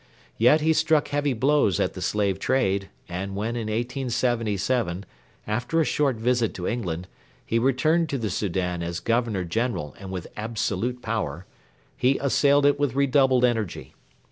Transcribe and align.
Yet 0.39 0.61
he 0.61 0.73
struck 0.73 1.09
heavy 1.09 1.33
blows 1.33 1.79
at 1.79 1.93
the 1.93 2.01
slave 2.01 2.39
trade, 2.39 2.89
and 3.07 3.35
when 3.35 3.49
in 3.55 3.67
1877, 3.67 5.05
after 5.45 5.79
a 5.79 5.85
short 5.85 6.15
visit 6.15 6.55
to 6.55 6.65
England, 6.67 7.07
he 7.45 7.59
returned 7.59 8.09
to 8.09 8.17
the 8.17 8.31
Soudan 8.31 8.81
as 8.81 8.99
Governor 8.99 9.43
General 9.43 9.95
and 9.99 10.09
with 10.09 10.25
absolute 10.35 11.03
power, 11.03 11.45
he 11.95 12.17
assailed 12.17 12.65
it 12.65 12.79
with 12.79 12.95
redoubled 12.95 13.45
energy. 13.45 13.93